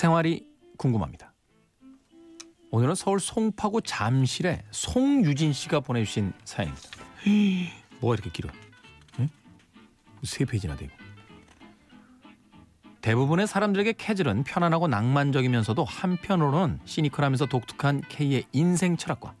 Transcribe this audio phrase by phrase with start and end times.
[0.00, 0.46] 사생활이
[0.78, 1.34] 궁금합니다.
[2.70, 6.88] 오늘은 서울 송파구 잠실에 송유진 씨가 보내주신 사연입니다.
[8.00, 8.48] 뭐가 이렇게 길어?
[9.18, 9.28] 응?
[10.22, 10.90] 세 페이지나 되고.
[13.02, 19.34] 대부분의 사람들에게 캐즐은 편안하고 낭만적이면서도 한편으로는 시니컬하면서 독특한 K의 인생 철학과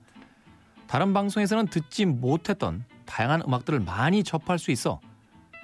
[0.86, 5.00] 다른 방송에서는 듣지 못했던 다양한 음악들을 많이 접할 수 있어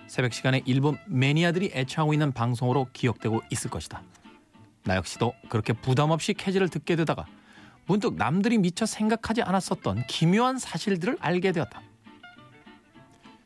[0.06, 4.02] 새벽 시간에 일본 매니아들이 애청하고 있는 방송으로 기억되고 있을 것이다.
[4.86, 7.26] 나 역시도 그렇게 부담 없이 캐즐을 듣게 되다가
[7.86, 11.82] 문득 남들이 미처 생각하지 않았었던 기묘한 사실들을 알게 되었다.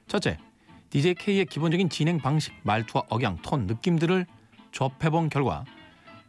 [0.06, 0.38] 첫째,
[0.90, 4.26] DJ K의 기본적인 진행 방식, 말투와 억양, 톤, 느낌들을
[4.72, 5.64] 접해본 결과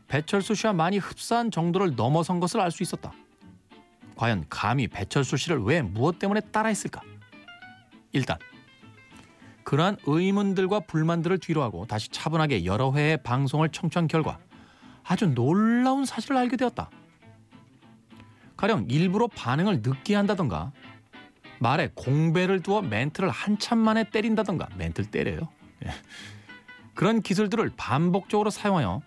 [0.08, 3.14] 배철수 씨와 많이 흡사한 정도를 넘어선 것을 알 수 있었다.
[4.16, 7.02] 과연 감히 배철수 씨를 왜 무엇 때문에 따라했을까?
[8.12, 8.38] 일단
[9.64, 14.38] 그러한 의문들과 불만들을 뒤로하고 다시 차분하게 여러 회의 방송을 청취한 결과
[15.04, 16.90] 아주 놀라운 사실을 알게 되었다.
[18.58, 20.72] 가령 일부러 반응을 늦게 한다던가
[21.60, 25.50] 말에 공배를 두어 멘트를 한참 만에 때린다던가 멘트를 때려요.
[25.86, 25.92] 예.
[26.94, 29.02] 그런 기술들을 반복적으로 사용하여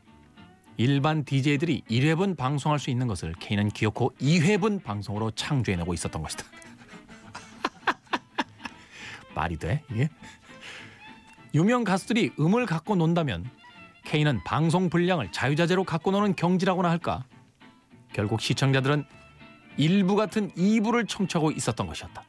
[0.76, 6.44] 일반 DJ들이 1회분 방송할 수 있는 것을 K는 기어코 2회분 방송으로 창조해내고 있었던 것이다.
[9.34, 10.08] 말이 돼 이게?
[11.54, 13.48] 유명 가수들이 음을 갖고 논다면
[14.04, 17.24] K는 방송 분량을 자유자재로 갖고 노는 경지라고나 할까?
[18.12, 19.04] 결국 시청자들은
[19.76, 22.22] 일부 같은 2부를 청취하고 있었던 것이었다.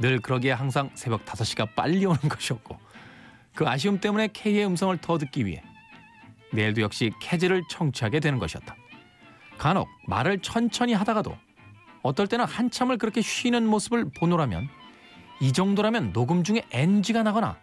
[0.00, 2.78] 늘 그러기에 항상 새벽 5시가 빨리 오는 것이었고
[3.54, 5.62] 그 아쉬움 때문에 K의 음성을 더 듣기 위해
[6.52, 8.74] 내일도 역시 캐즈를 청취하게 되는 것이었다.
[9.58, 11.36] 간혹 말을 천천히 하다가도
[12.02, 14.68] 어떨 때는 한참을 그렇게 쉬는 모습을 보노라면
[15.40, 17.58] 이 정도라면 녹음 중에 NG가 나거나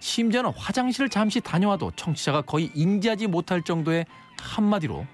[0.00, 4.06] 심지어는 화장실을 잠시 다녀와도 청취자가 거의 인지하지 못할 정도의
[4.40, 5.06] 한마디로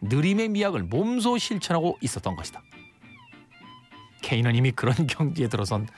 [0.00, 2.62] 느림의 미학을 몸소 실천하고 있었던 것이다.
[4.22, 5.88] 케인은 이미 그런 경지에 들어선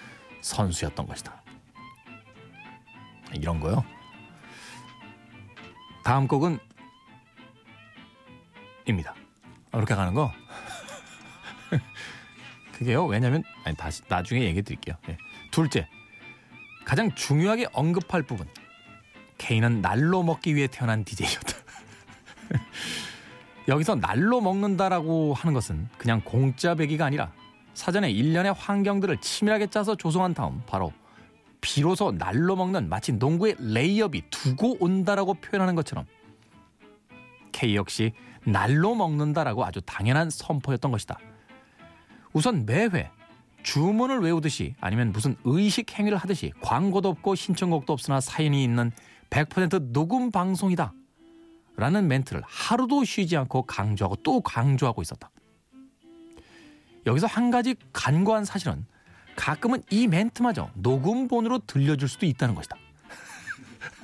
[0.41, 1.43] 선수였던 것이다.
[3.35, 3.85] 이런 거요.
[6.05, 6.59] 다음 곡은
[8.87, 9.15] 입니다.
[9.73, 10.33] 이렇게 가는 거.
[12.73, 13.05] 그게요.
[13.07, 14.97] 왜냐면 아니 다시 나중에 얘기해 드릴게요.
[15.07, 15.17] 네.
[15.51, 15.89] 둘째.
[16.91, 18.49] 가장 중요하게 언급할 부분.
[19.39, 21.57] K는 날로 먹기 위해 태어난 DJ였다.
[23.69, 27.33] 여기서 날로 먹는다라고 하는 것은 그냥 공짜 배기가 아니라
[27.75, 30.93] 사전에 일련의 환경들을 치밀하게 짜서 조성한 다음 바로
[31.61, 36.07] 비로소 날로 먹는 마치 농구의 레이업이 두고 온다라고 표현하는 것처럼
[37.53, 38.15] K 역시
[38.45, 41.21] 날로 먹는다라고 아주 당연한 선포였던 것이다.
[42.33, 43.13] 우선 매회
[43.63, 48.91] 주문을 외우듯이 아니면 무슨 의식 행위를 하듯이 광고도 없고 신청곡도 없으나 사연이 있는
[49.31, 50.93] 100% 녹음 방송이다.
[51.77, 55.31] 라는 멘트를 하루도 쉬지 않고 강조하고 또 강조하고 있었다.
[57.07, 58.85] 여기서 한 가지 간과한 사실은
[59.37, 62.77] 가끔은 이 멘트마저 녹음본으로 들려줄 수도 있다는 것이다.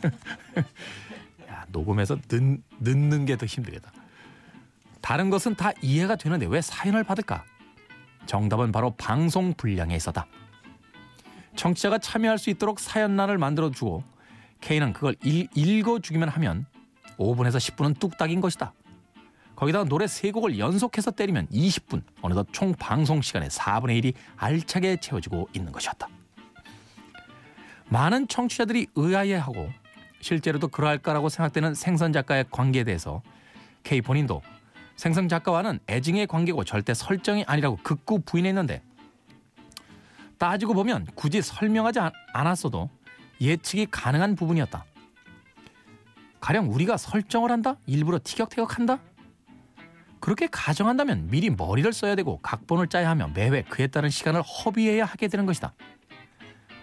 [1.50, 2.40] 야, 녹음해서 넣,
[2.78, 3.92] 넣는 게 더 힘들겠다.
[5.02, 7.44] 다른 것은 다 이해가 되는데 왜 사연을 받을까?
[8.26, 10.26] 정답은 바로 방송 분량에 있었다.
[11.56, 14.04] 청취자가 참여할 수 있도록 사연란을 만들어주고
[14.60, 16.66] K는 그걸 일, 읽어주기만 하면
[17.18, 18.72] 5분에서 10분은 뚝딱인 것이다.
[19.54, 25.72] 거기다가 노래 3곡을 연속해서 때리면 20분, 어느덧 총 방송 시간의 4분의 1이 알차게 채워지고 있는
[25.72, 26.08] 것이었다.
[27.88, 29.70] 많은 청취자들이 의아해하고
[30.20, 33.22] 실제로도 그러할까라고 생각되는 생선 작가의 관계에 대해서
[33.82, 34.42] K 본인도
[34.96, 38.82] 생선 작가와는 애증의 관계고 절대 설정이 아니라고 극구 부인했는데
[40.38, 42.00] 따지고 보면 굳이 설명하지
[42.32, 42.90] 않았어도
[43.40, 44.84] 예측이 가능한 부분이었다.
[46.40, 47.76] 가령 우리가 설정을 한다?
[47.86, 48.98] 일부러 티격태격한다?
[50.20, 55.28] 그렇게 가정한다면 미리 머리를 써야 되고 각본을 짜야 하며 매회 그에 따른 시간을 허비해야 하게
[55.28, 55.74] 되는 것이다.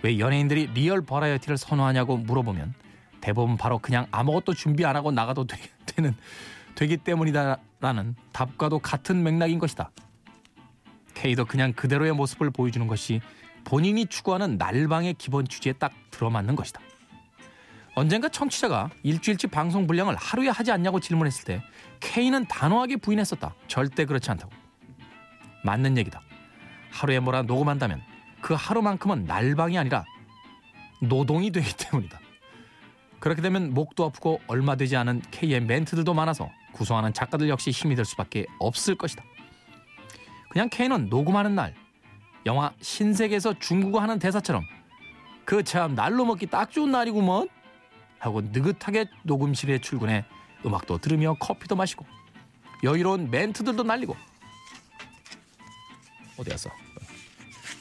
[0.04, 2.74] 왜 연예인들이 리얼 버라이어티를 선호하냐고 물어보면
[3.22, 5.58] 대부분 바로 그냥 아무것도 준비 안 하고 나가도 되,
[6.02, 6.14] 는
[6.76, 9.92] 되기 때문이다라는 답과도 같은 맥락인 것이다.
[11.14, 13.22] K도 그냥 그대로의 모습을 보여주는 것이
[13.64, 16.82] 본인이 추구하는 날방의 기본 취지에 딱 들어맞는 것이다.
[17.96, 21.64] 언젠가 청취자가 일주일치 방송 분량을 하루에 하지 않냐고 질문했을 때
[22.00, 23.54] K는 단호하게 부인했었다.
[23.68, 24.52] 절대 그렇지 않다고.
[25.64, 26.22] 맞는 얘기다.
[26.92, 28.02] 하루에 뭐라 녹음한다면
[28.42, 30.06] 그 하루만큼은 날방이 아니라
[31.02, 32.20] 노동이 되기 때문이다.
[33.24, 38.04] 그렇게 되면 목도 아프고 얼마 되지 않은 K의 멘트들도 많아서 구성하는 작가들 역시 힘이 될
[38.04, 39.24] 수밖에 없을 것이다.
[40.50, 41.74] 그냥 K는 녹음하는 날
[42.46, 44.66] 영화 신세계에서 중국어 하는 대사처럼
[45.46, 47.48] 그 참 날로 먹기 딱 좋은 날이구먼
[48.20, 50.26] 하고 느긋하게 녹음실에 출근해
[50.66, 52.06] 음악도 들으며 커피도 마시고
[52.84, 54.18] 여유로운 멘트들도 날리고
[56.38, 56.70] 어디 갔어?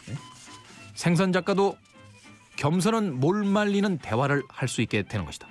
[0.07, 0.15] 네?
[0.95, 1.77] 생선 작가도
[2.63, 5.49] 겸손은 못 말리는 대화를 할 수 있게 되는 것이다.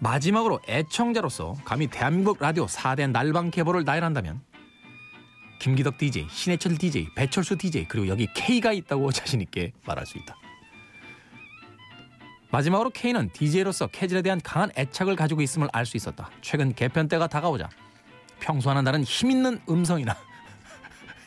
[0.00, 4.42] 마지막으로 애청자로서 감히 대한민국 라디오 4대 날방 계보를 나열한다면
[5.60, 10.34] 김기덕 DJ, 신해철 DJ, 배철수 DJ 그리고 여기 K가 있다고 자신 있게 말할 수 있다.
[12.50, 16.30] 마지막으로 K는 DJ로서 캐즐에 대한 강한 애착을 가지고 있음을 알 수 있었다.
[16.40, 17.68] 최근 개편 때가 다가오자
[18.40, 20.16] 평소와는 다른 힘 있는 음성이나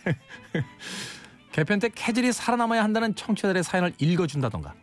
[1.54, 4.74] 개편 때 캐즐이 살아남아야 한다는 청취자들의 사연을 읽어준다던가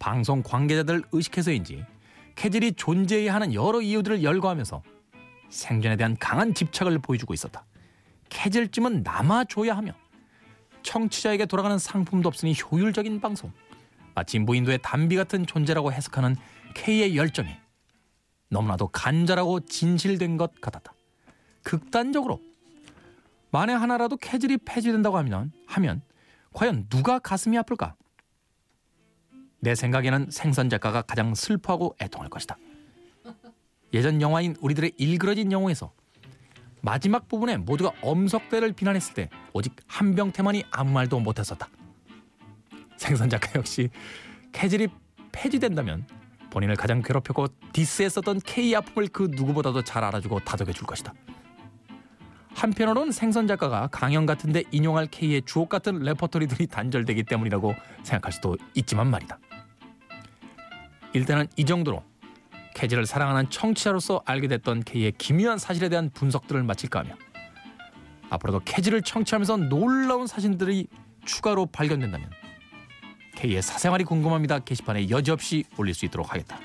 [0.00, 1.86] 방송 관계자들 의식해서인지
[2.34, 4.82] 캐즐이 존재해야 하는 여러 이유들을 열거하면서
[5.48, 7.64] 생존에 대한 강한 집착을 보여주고 있었다.
[8.30, 9.92] 캐즐쯤은 남아줘야 하며
[10.82, 13.52] 청취자에게 돌아가는 상품도 없으니 효율적인 방송
[14.16, 16.34] 마치 무인도의 담비 같은 존재라고 해석하는
[16.74, 17.50] K의 열정이
[18.48, 20.92] 너무나도 간절하고 진실된 것 같았다.
[21.62, 22.40] 극단적으로
[23.52, 26.02] 만에 하나라도 캐즐이 폐지된다고 하면 하면
[26.52, 27.94] 과연 누가 가슴이 아플까?
[29.60, 32.56] 내 생각에는 생선 작가가 가장 슬퍼하고 애통할 것이다.
[33.94, 35.92] 예전 영화인 우리들의 일그러진 영웅에서
[36.80, 41.68] 마지막 부분에 모두가 엄석대를 비난했을 때 오직 한병태만이 아무 말도 못했었다.
[42.96, 43.90] 생선 작가 역시
[44.52, 44.88] 캐즐이
[45.30, 46.06] 폐지된다면
[46.50, 51.12] 본인을 가장 괴롭혔고 디스했었던 K 아픔을 그 누구보다도 잘 알아주고 다독여 줄 것이다.
[52.54, 59.10] 한편으로는 생선 작가가 강연 같은데 인용할 K의 주옥 같은 레퍼토리들이 단절되기 때문이라고 생각할 수도 있지만
[59.10, 59.38] 말이다.
[61.12, 62.02] 일단은 이 정도로
[62.74, 67.14] 캐지를 사랑하는 청취자로서 알게 됐던 K의 기묘한 사실에 대한 분석들을 마칠까 하며
[68.30, 70.86] 앞으로도 캐지를 청취하면서 놀라운 사실들이
[71.24, 72.30] 추가로 발견된다면
[73.36, 76.58] K의 사생활이 궁금합니다 게시판에 여지없이 올릴 수 있도록 하겠다.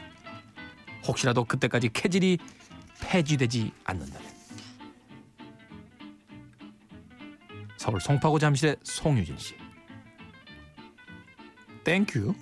[1.06, 2.38] 혹시라도 그때까지 캐질이
[3.02, 4.37] 폐지되지 않는다면
[7.88, 9.56] 서울 송파구 잠실의 송유진 씨.
[11.86, 12.36] 땡큐